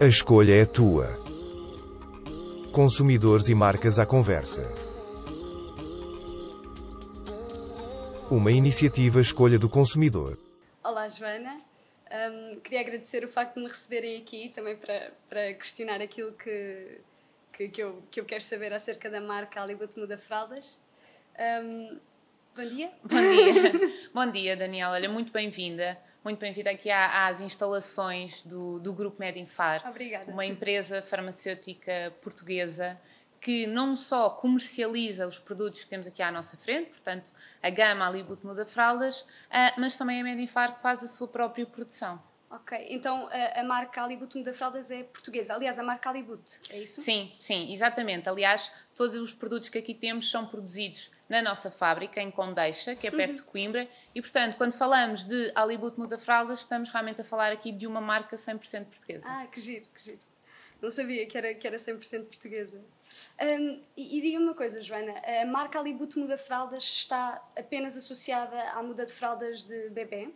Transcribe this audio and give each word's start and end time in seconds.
A 0.00 0.06
escolha 0.06 0.62
é 0.62 0.64
tua. 0.64 1.08
Consumidores 2.72 3.48
e 3.48 3.54
marcas 3.54 3.98
à 3.98 4.06
conversa. 4.06 4.62
Uma 8.30 8.52
iniciativa 8.52 9.20
Escolha 9.20 9.58
do 9.58 9.68
Consumidor. 9.68 10.38
Olá, 10.84 11.08
Joana. 11.08 11.60
Um, 12.12 12.60
queria 12.60 12.82
agradecer 12.82 13.24
o 13.24 13.28
facto 13.28 13.54
de 13.54 13.62
me 13.62 13.66
receberem 13.66 14.18
aqui 14.18 14.52
também 14.54 14.76
para, 14.76 15.10
para 15.28 15.52
questionar 15.54 16.00
aquilo 16.00 16.30
que, 16.30 17.00
que, 17.52 17.68
que, 17.68 17.82
eu, 17.82 18.00
que 18.08 18.20
eu 18.20 18.24
quero 18.24 18.44
saber 18.44 18.72
acerca 18.72 19.10
da 19.10 19.20
marca 19.20 19.60
Hollywood 19.60 19.98
Muda 19.98 20.16
Fraldas. 20.16 20.78
Um, 21.60 21.98
bom 22.54 22.64
dia. 22.64 22.92
Bom 23.02 23.16
dia. 23.16 23.72
bom 24.14 24.30
dia, 24.30 24.56
Daniela. 24.56 24.94
Olha, 24.94 25.08
muito 25.08 25.32
bem-vinda. 25.32 25.98
Muito 26.24 26.40
bem-vinda 26.40 26.70
aqui 26.70 26.90
às 26.90 27.40
instalações 27.40 28.42
do, 28.42 28.80
do 28.80 28.92
Grupo 28.92 29.20
Medinfar. 29.20 29.82
Obrigada. 29.88 30.30
Uma 30.30 30.44
empresa 30.44 31.00
farmacêutica 31.00 32.12
portuguesa 32.20 33.00
que 33.40 33.66
não 33.66 33.96
só 33.96 34.28
comercializa 34.28 35.26
os 35.26 35.38
produtos 35.38 35.84
que 35.84 35.88
temos 35.88 36.08
aqui 36.08 36.20
à 36.20 36.30
nossa 36.32 36.56
frente, 36.56 36.90
portanto, 36.90 37.30
a 37.62 37.70
gama 37.70 38.06
Alibut 38.06 38.44
Muda 38.44 38.66
Fraldas, 38.66 39.24
ah, 39.48 39.72
mas 39.78 39.96
também 39.96 40.20
a 40.20 40.24
Medinfar 40.24 40.74
que 40.74 40.82
faz 40.82 41.04
a 41.04 41.06
sua 41.06 41.28
própria 41.28 41.64
produção. 41.64 42.20
Ok, 42.50 42.86
então 42.90 43.28
a, 43.30 43.60
a 43.60 43.64
marca 43.64 44.02
Alibut 44.02 44.36
Muda 44.36 44.52
Fraldas 44.52 44.90
é 44.90 45.04
portuguesa. 45.04 45.54
Aliás, 45.54 45.78
a 45.78 45.82
marca 45.82 46.10
Alibut, 46.10 46.58
é 46.70 46.80
isso? 46.80 47.00
Sim, 47.00 47.32
sim, 47.38 47.72
exatamente. 47.72 48.28
Aliás, 48.28 48.72
todos 48.94 49.14
os 49.16 49.32
produtos 49.32 49.68
que 49.68 49.78
aqui 49.78 49.94
temos 49.94 50.30
são 50.30 50.46
produzidos 50.46 51.10
na 51.28 51.42
nossa 51.42 51.70
fábrica, 51.70 52.20
em 52.20 52.30
Condeixa, 52.30 52.94
que 52.94 53.06
é 53.06 53.10
perto 53.10 53.30
uhum. 53.30 53.36
de 53.36 53.42
Coimbra, 53.42 53.88
e 54.14 54.20
portanto, 54.20 54.56
quando 54.56 54.72
falamos 54.72 55.24
de 55.24 55.52
Alibut 55.54 55.98
Muda 55.98 56.18
Fraldas, 56.18 56.60
estamos 56.60 56.90
realmente 56.90 57.20
a 57.20 57.24
falar 57.24 57.52
aqui 57.52 57.70
de 57.70 57.86
uma 57.86 58.00
marca 58.00 58.36
100% 58.36 58.86
portuguesa. 58.86 59.24
Ah, 59.26 59.46
que 59.46 59.60
giro, 59.60 59.86
que 59.94 60.02
giro. 60.02 60.20
Não 60.80 60.90
sabia 60.90 61.26
que 61.26 61.36
era, 61.36 61.54
que 61.54 61.66
era 61.66 61.76
100% 61.76 62.24
portuguesa. 62.24 62.80
Um, 63.40 63.82
e, 63.96 64.18
e 64.18 64.20
diga-me 64.20 64.44
uma 64.44 64.54
coisa, 64.54 64.80
Joana, 64.80 65.14
a 65.42 65.44
marca 65.46 65.78
Alibut 65.78 66.16
Muda 66.18 66.38
Fraldas 66.38 66.84
está 66.84 67.42
apenas 67.58 67.96
associada 67.96 68.70
à 68.70 68.82
muda 68.82 69.04
de 69.04 69.12
fraldas 69.12 69.62
de 69.62 69.90
bebê? 69.90 70.30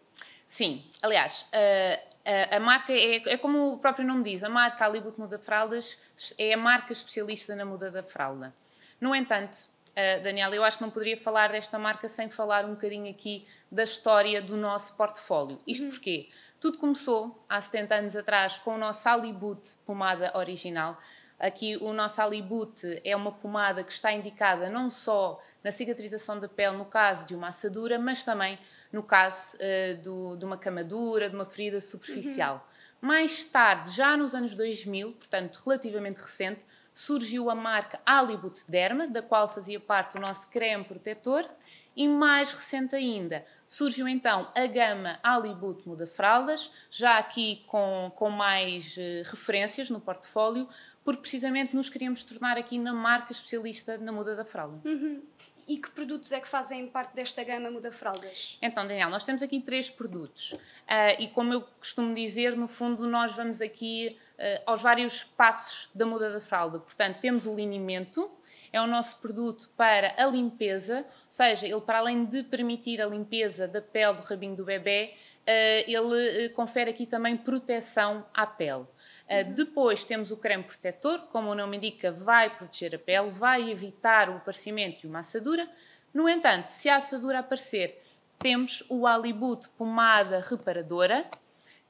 Sim, 0.46 0.84
aliás, 1.00 1.46
a, 1.52 2.52
a, 2.52 2.56
a 2.56 2.60
marca 2.60 2.92
é, 2.92 3.16
é, 3.26 3.38
como 3.38 3.74
o 3.74 3.78
próprio 3.78 4.06
nome 4.06 4.24
diz, 4.24 4.42
a 4.42 4.48
marca 4.48 4.84
Alibut 4.84 5.18
Muda 5.18 5.38
Fraldas 5.38 5.96
é 6.36 6.54
a 6.54 6.56
marca 6.56 6.92
especialista 6.92 7.54
na 7.54 7.64
muda 7.64 7.90
da 7.90 8.02
fralda. 8.02 8.54
No 9.00 9.14
entanto, 9.14 9.70
uh, 9.92 10.22
Daniela, 10.22 10.54
eu 10.54 10.64
acho 10.64 10.78
que 10.78 10.84
não 10.84 10.90
poderia 10.90 11.16
falar 11.16 11.52
desta 11.52 11.78
marca 11.78 12.08
sem 12.08 12.28
falar 12.28 12.64
um 12.64 12.74
bocadinho 12.74 13.10
aqui 13.10 13.46
da 13.70 13.82
história 13.82 14.40
do 14.40 14.56
nosso 14.56 14.94
portfólio. 14.94 15.60
Isto 15.66 15.84
uhum. 15.84 15.90
porque 15.90 16.28
tudo 16.60 16.78
começou 16.78 17.44
há 17.48 17.60
70 17.60 17.94
anos 17.94 18.16
atrás 18.16 18.58
com 18.58 18.74
o 18.74 18.78
nosso 18.78 19.08
Alibut 19.08 19.60
pomada 19.84 20.36
original. 20.36 20.98
Aqui 21.38 21.76
o 21.78 21.92
nosso 21.92 22.22
Alibut 22.22 23.00
é 23.04 23.16
uma 23.16 23.32
pomada 23.32 23.82
que 23.82 23.90
está 23.90 24.12
indicada 24.12 24.70
não 24.70 24.88
só 24.90 25.42
na 25.64 25.72
cicatrização 25.72 26.38
da 26.38 26.48
pele 26.48 26.76
no 26.76 26.84
caso 26.84 27.26
de 27.26 27.34
uma 27.34 27.48
assadura, 27.48 27.98
mas 27.98 28.22
também 28.22 28.58
no 28.92 29.02
caso 29.02 29.56
uh, 29.56 30.00
do, 30.00 30.36
de 30.36 30.44
uma 30.44 30.56
camadura, 30.56 31.28
de 31.28 31.34
uma 31.34 31.44
ferida 31.44 31.80
superficial. 31.80 32.54
Uhum. 32.54 33.08
Mais 33.08 33.44
tarde, 33.44 33.90
já 33.90 34.16
nos 34.16 34.32
anos 34.32 34.54
2000, 34.54 35.12
portanto 35.14 35.60
relativamente 35.64 36.18
recente, 36.18 36.60
surgiu 36.94 37.50
a 37.50 37.54
marca 37.54 38.00
Alibut 38.04 38.64
Derma, 38.68 39.06
da 39.06 39.22
qual 39.22 39.48
fazia 39.48 39.80
parte 39.80 40.16
o 40.16 40.20
nosso 40.20 40.48
creme 40.48 40.84
protetor, 40.84 41.46
e 41.94 42.08
mais 42.08 42.50
recente 42.50 42.94
ainda, 42.94 43.44
surgiu 43.68 44.08
então 44.08 44.50
a 44.54 44.66
gama 44.66 45.18
Alibut 45.22 45.86
Muda 45.86 46.06
Fraldas, 46.06 46.70
já 46.90 47.18
aqui 47.18 47.62
com, 47.66 48.10
com 48.16 48.30
mais 48.30 48.96
uh, 48.96 49.28
referências 49.30 49.90
no 49.90 50.00
portfólio, 50.00 50.68
porque 51.04 51.20
precisamente 51.20 51.74
nos 51.74 51.88
queríamos 51.88 52.24
tornar 52.24 52.56
aqui 52.56 52.78
na 52.78 52.92
marca 52.92 53.32
especialista 53.32 53.98
na 53.98 54.12
muda 54.12 54.34
da 54.34 54.44
fralda. 54.44 54.80
Uhum. 54.88 55.22
E 55.66 55.76
que 55.76 55.90
produtos 55.90 56.32
é 56.32 56.40
que 56.40 56.48
fazem 56.48 56.88
parte 56.88 57.14
desta 57.14 57.44
gama 57.44 57.70
Muda 57.70 57.92
Fraldas? 57.92 58.58
Então, 58.60 58.86
Daniel, 58.86 59.08
nós 59.08 59.24
temos 59.24 59.42
aqui 59.42 59.60
três 59.60 59.88
produtos. 59.88 60.52
Uh, 60.52 61.20
e 61.20 61.28
como 61.28 61.52
eu 61.52 61.62
costumo 61.78 62.12
dizer, 62.14 62.56
no 62.56 62.66
fundo, 62.66 63.06
nós 63.06 63.32
vamos 63.34 63.60
aqui 63.60 64.18
aos 64.66 64.82
vários 64.82 65.24
passos 65.24 65.90
da 65.94 66.04
muda 66.04 66.32
da 66.32 66.40
fralda. 66.40 66.78
Portanto, 66.78 67.20
temos 67.20 67.46
o 67.46 67.54
linimento, 67.54 68.30
é 68.72 68.80
o 68.80 68.86
nosso 68.86 69.18
produto 69.18 69.68
para 69.76 70.14
a 70.16 70.26
limpeza, 70.26 70.98
ou 70.98 71.04
seja, 71.30 71.66
ele 71.66 71.80
para 71.82 71.98
além 71.98 72.24
de 72.24 72.42
permitir 72.42 73.00
a 73.02 73.06
limpeza 73.06 73.68
da 73.68 73.82
pele 73.82 74.14
do 74.14 74.22
rabinho 74.22 74.56
do 74.56 74.64
bebê, 74.64 75.14
uh, 75.42 75.90
ele 75.90 76.48
confere 76.50 76.90
aqui 76.90 77.06
também 77.06 77.36
proteção 77.36 78.24
à 78.32 78.46
pele. 78.46 78.86
Uhum. 79.28 79.52
Depois 79.54 80.04
temos 80.04 80.30
o 80.30 80.36
creme 80.36 80.64
protetor, 80.64 81.20
como 81.30 81.50
o 81.50 81.54
nome 81.54 81.76
indica, 81.76 82.10
vai 82.10 82.50
proteger 82.50 82.94
a 82.94 82.98
pele, 82.98 83.30
vai 83.30 83.70
evitar 83.70 84.28
o 84.28 84.36
aparecimento 84.36 85.00
de 85.00 85.06
uma 85.06 85.20
assadura. 85.20 85.68
No 86.12 86.28
entanto, 86.28 86.66
se 86.66 86.88
a 86.88 86.96
assadura 86.96 87.38
aparecer, 87.38 88.02
temos 88.38 88.84
o 88.88 89.06
Alibut 89.06 89.68
pomada 89.78 90.40
reparadora, 90.40 91.26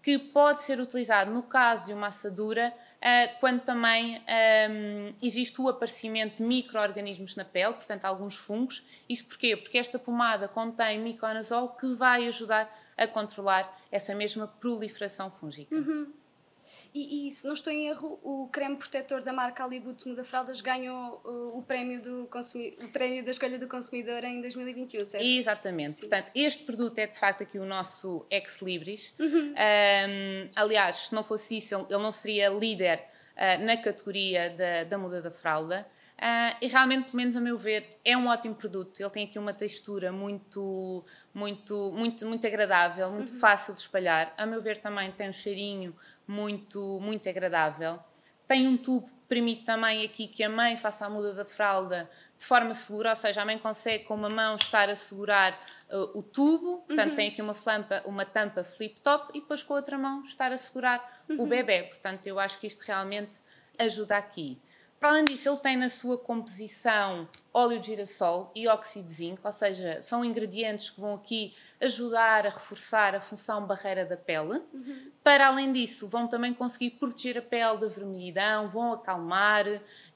que 0.03 0.19
pode 0.19 0.63
ser 0.63 0.81
utilizado 0.81 1.31
no 1.31 1.43
caso 1.43 1.87
de 1.87 1.93
uma 1.93 2.09
assadura, 2.09 2.75
uh, 2.99 3.41
quando 3.41 3.61
também 3.61 4.23
existe 5.23 5.61
o 5.61 5.69
aparecimento 5.69 6.39
de 6.39 6.43
micro-organismos 6.43 7.37
na 7.37 7.45
pele, 7.45 7.75
portanto, 7.75 8.05
alguns 8.05 8.37
fungos. 8.37 8.85
Isto 9.09 9.29
porquê? 9.29 9.57
Porque 9.57 9.79
esta 9.79 9.99
pomada 9.99 10.49
contém 10.49 10.99
miconazol 10.99 11.71
que 11.71 11.95
vai 11.95 12.27
ajudar 12.27 12.73
a 12.97 13.07
controlar 13.07 13.81
essa 13.91 14.15
mesma 14.15 14.47
proliferação 14.47 15.31
fúngica. 15.31 15.75
Uhum. 15.75 16.13
E, 16.95 17.27
e, 17.27 17.31
se 17.31 17.47
não 17.47 17.55
estou 17.55 17.73
em 17.73 17.89
erro, 17.89 18.21
o 18.23 18.49
creme 18.49 18.77
protetor 18.77 19.23
da 19.23 19.33
marca 19.33 19.65
Alibut 19.65 20.07
Muda 20.07 20.23
Fraldas 20.23 20.61
ganhou 20.61 21.23
uh, 21.25 21.59
o, 21.59 21.63
prémio 21.63 22.03
do 22.03 22.25
o 22.25 22.89
prémio 22.93 23.25
da 23.25 23.31
escolha 23.31 23.59
do 23.59 23.67
consumidor 23.67 24.23
em 24.25 24.41
2021, 24.41 25.05
certo? 25.05 25.25
Exatamente. 25.25 25.95
Sim. 25.95 26.01
Portanto, 26.01 26.31
este 26.35 26.65
produto 26.65 26.99
é 26.99 27.07
de 27.07 27.19
facto 27.19 27.43
aqui 27.43 27.59
o 27.59 27.65
nosso 27.65 28.27
ex 28.31 28.61
libris. 28.61 29.15
Uhum. 29.19 29.55
Um, 29.55 30.49
aliás, 30.55 30.97
se 30.97 31.15
não 31.15 31.23
fosse 31.23 31.57
isso, 31.57 31.75
ele 31.75 32.03
não 32.03 32.13
seria 32.13 32.51
líder 32.51 32.99
uh, 32.99 33.65
na 33.65 33.77
categoria 33.77 34.51
da, 34.51 34.85
da 34.85 34.99
muda 34.99 35.23
da 35.23 35.31
fralda. 35.31 35.87
Uh, 36.23 36.55
e 36.61 36.69
realmente, 36.69 37.07
pelo 37.07 37.17
menos 37.17 37.35
a 37.35 37.41
meu 37.41 37.59
ver, 37.59 37.99
é 38.05 38.17
um 38.17 38.29
ótimo 38.29 38.55
produto. 38.55 39.01
Ele 39.01 39.11
tem 39.11 39.25
aqui 39.25 39.41
uma 39.41 39.53
textura 39.53 40.13
muito, 40.13 41.05
muito, 41.35 41.91
muito, 41.93 42.25
muito 42.25 42.47
agradável, 42.47 43.11
muito 43.11 43.33
uhum. 43.33 43.41
fácil 43.41 43.75
de 43.75 43.81
espalhar. 43.81 44.33
A 44.39 44.47
meu 44.47 44.63
ver, 44.63 44.79
também 44.79 45.11
tem 45.11 45.29
um 45.29 45.33
cheirinho 45.33 45.93
muito, 46.25 47.01
muito 47.03 47.29
agradável. 47.29 47.99
Tem 48.47 48.69
um 48.69 48.77
tubo 48.77 49.09
que 49.09 49.27
permite 49.29 49.65
também 49.65 50.05
aqui 50.05 50.29
que 50.29 50.45
a 50.45 50.49
mãe 50.49 50.77
faça 50.77 51.07
a 51.07 51.11
muda 51.11 51.35
da 51.35 51.45
fralda 51.45 52.09
de 52.39 52.45
forma 52.45 52.73
segura, 52.73 53.11
ou 53.11 53.17
seja, 53.17 53.43
a 53.43 53.45
mãe 53.45 53.59
consegue 53.59 54.05
com 54.05 54.15
uma 54.15 54.29
mão 54.29 54.55
estar 54.55 54.89
a 54.89 54.95
segurar 54.95 55.59
uh, 55.91 56.17
o 56.17 56.23
tubo, 56.23 56.85
portanto 56.87 57.11
uhum. 57.11 57.17
tem 57.17 57.29
aqui 57.31 57.43
uma, 57.43 57.55
flampa, 57.55 58.01
uma 58.07 58.25
tampa 58.25 58.63
flip-top 58.63 59.37
e 59.37 59.41
depois 59.41 59.65
com 59.65 59.75
a 59.75 59.77
outra 59.79 59.99
mão 59.99 60.23
estar 60.23 60.53
a 60.53 60.59
segurar 60.59 61.25
uhum. 61.29 61.43
o 61.43 61.47
bebê. 61.49 61.83
Portanto, 61.83 62.25
eu 62.29 62.39
acho 62.39 62.61
que 62.61 62.69
isto 62.69 62.83
realmente 62.83 63.39
ajuda 63.77 64.17
aqui. 64.17 64.61
Para 65.03 65.11
além 65.11 65.25
disso, 65.25 65.49
ele 65.49 65.57
tem 65.57 65.77
na 65.77 65.89
sua 65.89 66.17
composição 66.17 67.29
óleo 67.53 67.81
de 67.81 67.89
girassol 67.89 68.53
e 68.55 68.69
óxido 68.69 69.05
de 69.05 69.13
zinco, 69.13 69.41
ou 69.43 69.53
seja, 69.53 70.01
são 70.01 70.25
ingredientes 70.25 70.91
que 70.91 71.01
vão 71.01 71.15
aqui 71.15 71.57
ajudar 71.81 72.47
a 72.47 72.51
reforçar 72.51 73.13
a 73.17 73.21
função 73.21 73.67
barreira 73.67 74.07
da 74.07 74.17
pele. 74.17 74.63
Uhum. 74.73 75.11
Para 75.25 75.49
além 75.49 75.73
disso, 75.73 76.07
vão 76.07 76.29
também 76.29 76.55
conseguir 76.55 76.91
proteger 76.91 77.37
a 77.37 77.43
pele 77.43 77.79
da 77.79 77.89
vermelhidão, 77.89 78.69
vão 78.69 78.93
acalmar 78.93 79.67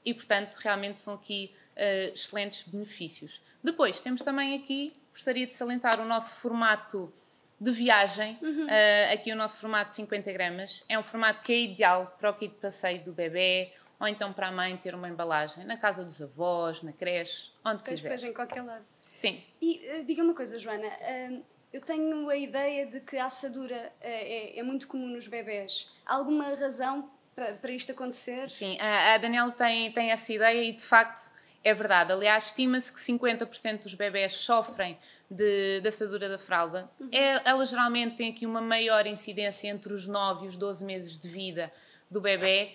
e, 0.05 0.13
portanto, 0.13 0.55
realmente 0.55 0.99
são 0.99 1.15
aqui 1.15 1.53
uh, 1.75 2.13
excelentes 2.13 2.63
benefícios. 2.65 3.41
Depois, 3.61 3.99
temos 3.99 4.21
também 4.21 4.55
aqui, 4.55 4.95
gostaria 5.11 5.45
de 5.45 5.53
salientar 5.53 5.99
o 5.99 6.05
nosso 6.05 6.33
formato 6.35 7.11
de 7.59 7.71
viagem, 7.71 8.39
uhum. 8.41 8.67
uh, 8.67 9.13
aqui 9.13 9.33
o 9.33 9.35
nosso 9.35 9.59
formato 9.59 9.89
de 9.89 9.95
50 9.97 10.31
gramas. 10.31 10.85
É 10.87 10.97
um 10.97 11.03
formato 11.03 11.43
que 11.43 11.51
é 11.51 11.59
ideal 11.59 12.15
para 12.17 12.29
o 12.29 12.33
kit 12.33 12.53
de 12.53 12.61
passeio 12.61 13.03
do 13.03 13.11
bebê 13.11 13.73
ou 13.99 14.07
então 14.07 14.31
para 14.31 14.47
a 14.47 14.51
mãe 14.51 14.75
ter 14.77 14.93
uma 14.93 15.09
embalagem 15.09 15.65
na 15.65 15.77
casa 15.77 16.03
dos 16.05 16.21
avós, 16.21 16.81
na 16.83 16.93
creche, 16.93 17.51
onde 17.65 17.83
pois, 17.83 17.99
quiser. 17.99 18.09
Pois, 18.09 18.23
em 18.23 18.33
qualquer 18.33 18.63
lado. 18.63 18.85
Sim. 19.13 19.43
E 19.61 19.99
uh, 19.99 20.05
diga 20.05 20.23
uma 20.23 20.35
coisa, 20.35 20.59
Joana, 20.59 20.87
uh, 20.87 21.43
eu 21.73 21.81
tenho 21.81 22.29
a 22.29 22.37
ideia 22.37 22.85
de 22.85 22.99
que 22.99 23.17
a 23.17 23.25
assadura 23.25 23.75
uh, 23.75 23.91
é, 24.01 24.59
é, 24.59 24.63
muito 24.63 24.87
comum 24.87 25.07
nos 25.07 25.27
bebés. 25.27 25.91
Há 26.05 26.15
alguma 26.15 26.55
razão 26.55 27.09
para, 27.35 27.53
para 27.53 27.71
isto 27.71 27.91
acontecer? 27.91 28.49
Sim, 28.49 28.77
a, 28.79 29.15
a 29.15 29.17
Daniela 29.17 29.51
tem, 29.51 29.91
tem 29.91 30.11
essa 30.11 30.31
ideia 30.31 30.63
e 30.63 30.71
de 30.71 30.83
facto 30.83 31.31
é 31.63 31.73
verdade. 31.73 32.11
Aliás, 32.11 32.45
estima-se 32.45 32.93
que 32.93 32.99
50% 32.99 33.83
dos 33.83 33.95
bebés 33.95 34.33
sofrem 34.33 34.97
de, 35.29 35.81
de 35.81 35.87
assadura 35.87 36.29
da 36.29 36.37
fralda. 36.37 36.89
Uhum. 36.99 37.09
É, 37.11 37.41
ela 37.49 37.65
geralmente 37.65 38.15
tem 38.15 38.29
aqui 38.29 38.45
uma 38.45 38.61
maior 38.61 39.05
incidência 39.05 39.67
entre 39.67 39.93
os 39.93 40.07
9 40.07 40.45
e 40.45 40.47
os 40.49 40.55
12 40.55 40.85
meses 40.85 41.17
de 41.17 41.27
vida 41.27 41.71
do 42.09 42.21
bebê 42.21 42.71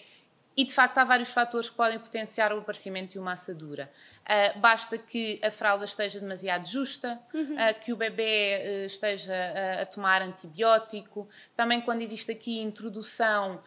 e 0.57 0.65
de 0.65 0.73
facto 0.73 0.99
há 0.99 1.05
vários 1.05 1.31
fatores 1.31 1.71
que 1.71 1.77
podem 1.77 1.99
potenciar 1.99 2.53
o 2.53 2.59
aparecimento 2.59 3.13
de 3.13 3.19
uma 3.19 3.33
assadura. 3.33 3.91
Uh, 4.23 4.59
basta 4.61 4.99
que 4.99 5.41
a 5.43 5.51
fralda 5.51 5.85
esteja 5.85 6.21
demasiado 6.21 6.67
justa, 6.67 7.21
uhum. 7.33 7.55
uh, 7.55 7.81
que 7.81 7.93
o 7.93 7.97
bebê 7.97 8.83
uh, 8.83 8.87
esteja 8.87 9.35
a 9.81 9.87
tomar 9.87 10.23
antibiótico, 10.23 11.29
também 11.57 11.81
quando 11.81 12.03
existe 12.03 12.33
aqui 12.33 12.61
introdução 12.61 13.63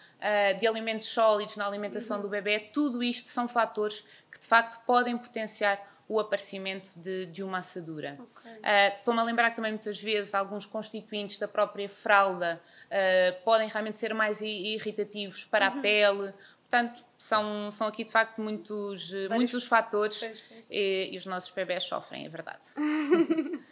de 0.60 0.66
alimentos 0.66 1.08
sólidos 1.08 1.56
na 1.56 1.68
alimentação 1.68 2.18
uhum. 2.18 2.24
do 2.24 2.30
bebê, 2.30 2.60
tudo 2.60 3.04
isto 3.04 3.30
são 3.30 3.48
fatores 3.48 4.04
que 4.32 4.40
de 4.40 4.48
facto 4.48 4.84
podem 4.86 5.16
potenciar 5.18 5.80
o 6.08 6.20
aparecimento 6.20 6.90
de, 7.00 7.26
de 7.28 7.44
uma 7.44 7.60
assadura. 7.60 8.18
Okay. 8.20 8.52
Uh, 8.52 8.98
Estou-me 8.98 9.20
a 9.20 9.24
lembrar 9.24 9.50
que 9.50 9.56
também 9.56 9.72
muitas 9.72 10.02
vezes 10.02 10.36
alguns 10.36 10.66
constituintes 10.66 11.40
da 11.40 11.48
própria 11.48 11.90
fralda 11.90 12.62
uh, 12.86 13.44
podem 13.44 13.68
realmente 13.68 13.98
ser 13.98 14.14
mais 14.14 14.40
irritativos 14.42 15.46
para 15.46 15.72
uhum. 15.72 15.80
a 15.80 15.82
pele. 15.82 16.34
Portanto, 16.76 17.06
são, 17.18 17.72
são 17.72 17.88
aqui 17.88 18.04
de 18.04 18.12
facto 18.12 18.42
muitos, 18.42 19.10
Vários... 19.12 19.30
muitos 19.30 19.54
os 19.54 19.66
fatores 19.66 20.18
pois, 20.18 20.42
pois. 20.42 20.68
E, 20.70 21.10
e, 21.14 21.18
os 21.18 21.26
nossos 21.26 21.50
bebés 21.52 21.84
sofrem, 21.84 22.26
é 22.26 22.30
verdade. 22.30 22.64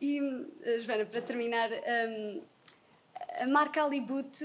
e, 0.00 0.18
eh, 0.62 0.80
Joana, 0.80 1.04
para 1.04 1.20
terminar, 1.20 1.68
um, 1.70 2.42
a 3.38 3.46
marca 3.46 3.82
Alibut, 3.82 4.38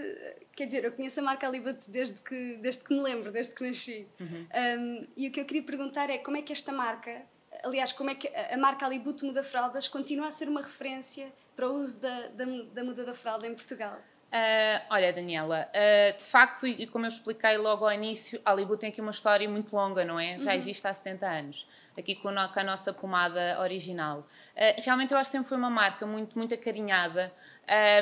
quer 0.53 0.65
dizer, 0.65 0.83
eu 0.83 0.91
conheço 0.91 1.19
a 1.21 1.23
marca 1.23 1.47
Alibut 1.47 1.89
desde 1.89 2.19
que, 2.19 2.57
desde 2.57 2.83
que 2.83 2.93
me 2.93 3.01
lembro, 3.01 3.31
desde 3.31 3.55
que 3.55 3.65
nasci. 3.65 4.05
Uhum. 4.19 4.47
Um, 4.79 5.07
e 5.15 5.27
o 5.29 5.31
que 5.31 5.39
eu 5.39 5.45
queria 5.45 5.63
perguntar 5.63 6.09
é 6.09 6.17
como 6.17 6.35
é 6.35 6.41
que 6.41 6.51
esta 6.51 6.73
marca, 6.73 7.21
aliás, 7.63 7.93
como 7.93 8.09
é 8.09 8.15
que 8.15 8.27
a 8.27 8.57
marca 8.57 8.85
Alibut 8.85 9.23
Muda 9.23 9.43
Fraldas 9.43 9.87
continua 9.87 10.27
a 10.27 10.31
ser 10.31 10.49
uma 10.49 10.61
referência 10.61 11.31
para 11.55 11.69
o 11.69 11.73
uso 11.73 12.01
da, 12.01 12.27
da, 12.27 12.45
da 12.73 12.83
muda 12.83 13.05
da 13.05 13.13
fralda 13.13 13.47
em 13.47 13.55
Portugal? 13.55 13.97
Uh, 14.27 14.83
olha, 14.89 15.13
Daniela, 15.13 15.69
uh, 15.69 16.17
de 16.17 16.23
facto, 16.23 16.67
e 16.67 16.85
como 16.87 17.05
eu 17.05 17.09
expliquei 17.09 17.55
logo 17.57 17.85
ao 17.85 17.93
início, 17.93 18.41
a 18.43 18.51
Alibu 18.51 18.75
tem 18.75 18.89
aqui 18.89 18.99
uma 18.99 19.11
história 19.11 19.47
muito 19.47 19.73
longa, 19.73 20.03
não 20.03 20.19
é? 20.19 20.37
Já 20.37 20.51
uhum. 20.51 20.57
existe 20.57 20.85
há 20.85 20.93
70 20.93 21.25
anos, 21.25 21.67
aqui 21.97 22.13
com 22.13 22.27
a, 22.27 22.49
com 22.49 22.59
a 22.59 22.63
nossa 22.63 22.91
pomada 22.91 23.57
original. 23.61 24.27
Uh, 24.53 24.81
realmente 24.81 25.13
eu 25.13 25.17
acho 25.17 25.29
que 25.29 25.37
sempre 25.37 25.47
foi 25.47 25.57
uma 25.57 25.69
marca 25.69 26.05
muito, 26.05 26.37
muito 26.37 26.53
acarinhada, 26.53 27.31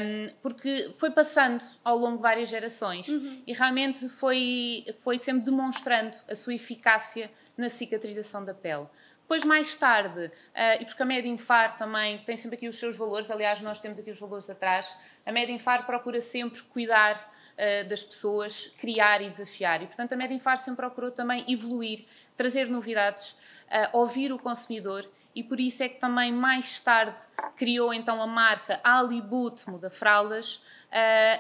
um, 0.02 0.34
porque 0.42 0.96
foi 0.98 1.12
passando 1.12 1.64
ao 1.84 1.96
longo 1.96 2.18
de 2.18 2.24
várias 2.24 2.50
gerações 2.50 3.08
uhum. 3.08 3.44
e 3.46 3.54
realmente 3.54 4.10
foi, 4.10 4.84
foi 5.04 5.20
sempre 5.20 5.46
demonstrando 5.46 6.18
a 6.28 6.34
sua 6.34 6.56
eficácia 6.56 7.30
na 7.56 7.70
cicatrização 7.70 8.44
da 8.44 8.54
pele. 8.54 8.88
Depois, 9.26 9.44
mais 9.44 9.76
tarde, 9.76 10.28
uh, 10.28 10.32
e 10.80 10.86
porque 10.86 11.02
a 11.02 11.06
Medinfar 11.06 11.80
também 11.80 12.20
tem 12.20 12.38
sempre 12.38 12.58
aqui 12.58 12.68
os 12.68 12.78
seus 12.78 12.96
valores, 12.96 13.32
aliás, 13.32 13.60
nós 13.60 13.80
temos 13.80 13.98
aqui 13.98 14.12
os 14.12 14.20
valores 14.20 14.48
atrás, 14.52 14.96
a 15.26 15.32
Medinfar 15.32 15.84
procura 15.88 16.22
sempre 16.22 16.62
cuidar 16.62 17.16
uh, 17.16 17.90
das 17.90 18.04
pessoas, 18.04 18.68
criar 18.80 19.24
e 19.24 19.30
desafiar. 19.32 19.82
E, 19.82 19.88
portanto, 19.88 20.14
a 20.14 20.16
Medinfar 20.16 20.60
sempre 20.60 20.86
procurou 20.86 21.10
também 21.10 21.44
evoluir, 21.52 22.06
trazer 22.38 22.70
novidades, 22.70 23.32
uh, 23.32 23.98
ouvir 23.98 24.32
o 24.32 24.38
consumidor 24.38 25.10
e 25.34 25.44
por 25.44 25.60
isso 25.60 25.82
é 25.82 25.90
que 25.90 26.00
também 26.00 26.32
mais 26.32 26.80
tarde 26.80 27.18
criou 27.56 27.92
então 27.92 28.22
a 28.22 28.28
marca 28.28 28.80
Alibut 28.84 29.68
Muda 29.70 29.90
Fraldas 29.90 30.62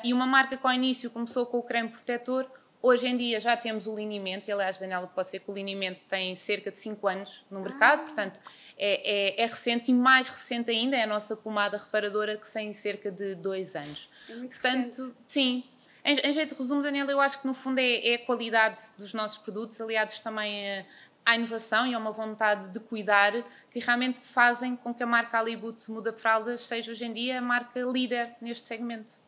e 0.03 0.11
uma 0.11 0.25
marca 0.25 0.57
que 0.57 0.67
ao 0.67 0.73
início 0.73 1.09
começou 1.09 1.45
com 1.45 1.59
o 1.59 1.63
creme 1.63 1.87
protetor, 1.87 2.45
Hoje 2.87 3.07
em 3.07 3.17
dia 3.17 3.41
já 3.41 3.57
temos 3.57 3.87
o 3.87 3.95
linimento, 3.95 4.47
e 4.47 4.53
aliás, 4.53 4.79
Daniela, 4.79 5.07
pode 5.07 5.27
ser 5.27 5.39
que 5.39 5.49
o 5.49 5.53
linimento 5.55 6.01
tem 6.07 6.35
cerca 6.35 6.69
de 6.69 6.77
5 6.77 7.07
anos 7.07 7.43
no 7.49 7.59
mercado, 7.59 8.01
ah. 8.01 8.03
portanto 8.03 8.39
é, 8.77 9.39
é, 9.39 9.43
é, 9.43 9.45
recente 9.47 9.89
e 9.89 9.93
mais 9.93 10.27
recente 10.27 10.69
ainda 10.69 10.95
é 10.95 11.01
a 11.01 11.07
nossa 11.07 11.35
pomada 11.35 11.77
reparadora 11.77 12.37
que 12.37 12.47
tem 12.53 12.71
cerca 12.75 13.09
de 13.09 13.33
2 13.33 13.75
anos. 13.75 14.07
É 14.29 14.35
muito 14.35 14.51
portanto, 14.51 14.85
recente. 14.85 15.15
sim. 15.27 15.63
Em, 16.03 16.13
em, 16.13 16.31
jeito 16.31 16.53
de 16.53 16.61
resumo, 16.61 16.83
Daniela, 16.83 17.11
eu 17.11 17.19
acho 17.19 17.41
que 17.41 17.47
no 17.47 17.55
fundo 17.55 17.79
é, 17.79 18.07
é 18.07 18.15
a 18.17 18.19
qualidade 18.23 18.79
dos 18.95 19.15
nossos 19.15 19.39
produtos, 19.39 19.81
aliados 19.81 20.19
também 20.19 20.81
a, 20.81 20.85
à 21.25 21.35
inovação 21.35 21.87
e 21.87 21.95
a 21.95 21.97
uma 21.97 22.11
vontade 22.11 22.69
de 22.69 22.79
cuidar 22.79 23.31
que 23.71 23.79
realmente 23.79 24.19
fazem 24.19 24.75
com 24.75 24.93
que 24.93 25.01
a 25.01 25.07
marca 25.07 25.39
Alibut 25.39 25.89
Muda 25.89 26.13
Fraldas 26.13 26.61
seja 26.61 26.91
hoje 26.91 27.03
em 27.03 27.13
dia 27.13 27.39
a 27.39 27.41
marca 27.41 27.79
líder 27.79 28.35
neste 28.39 28.63
segmento 28.63 29.24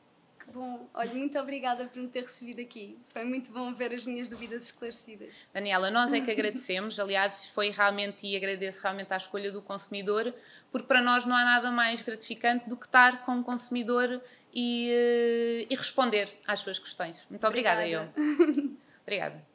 bom. 0.51 0.89
Olha, 0.93 1.13
muito 1.13 1.37
obrigada 1.39 1.85
por 1.85 2.01
me 2.01 2.07
ter 2.07 2.21
recebido 2.21 2.61
aqui. 2.61 2.97
Foi 3.09 3.23
muito 3.23 3.51
bom 3.51 3.73
ver 3.73 3.93
as 3.93 4.05
minhas 4.05 4.27
dúvidas 4.27 4.65
esclarecidas. 4.65 5.49
Daniela, 5.53 5.91
nós 5.91 6.13
é 6.13 6.21
que 6.21 6.29
agradecemos. 6.31 6.99
Aliás, 6.99 7.45
foi 7.47 7.69
realmente, 7.69 8.27
e 8.27 8.35
agradeço 8.35 8.81
realmente 8.81 9.13
à 9.13 9.17
escolha 9.17 9.51
do 9.51 9.61
consumidor, 9.61 10.33
porque 10.71 10.87
para 10.87 11.01
nós 11.01 11.25
não 11.25 11.35
há 11.35 11.43
nada 11.43 11.71
mais 11.71 12.01
gratificante 12.01 12.67
do 12.67 12.75
que 12.75 12.85
estar 12.85 13.25
com 13.25 13.39
o 13.39 13.43
consumidor 13.43 14.21
e, 14.53 14.89
eh, 14.89 15.67
e 15.69 15.75
responder 15.75 16.29
às 16.45 16.59
suas 16.59 16.79
questões. 16.79 17.25
Muito 17.29 17.45
obrigada, 17.45 17.81
obrigada. 17.81 18.13
eu. 18.17 18.77
Obrigada. 19.07 19.46